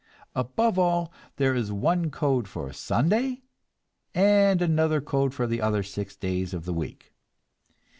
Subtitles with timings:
[0.33, 3.43] Above all, there is one code for Sunday
[4.15, 7.13] and another code for the other six days of the week.